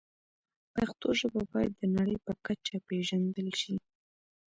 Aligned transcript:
پښتو 0.73 1.07
ژبه 1.19 1.41
باید 1.51 1.73
د 1.77 1.81
نړۍ 1.95 2.17
په 2.25 2.33
کچه 2.45 2.75
پېژندل 2.87 3.49
شي. 3.61 3.75